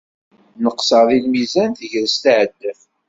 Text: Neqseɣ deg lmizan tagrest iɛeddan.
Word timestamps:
Neqseɣ 0.63 1.03
deg 1.09 1.21
lmizan 1.27 1.71
tagrest 1.79 2.23
iɛeddan. 2.31 2.79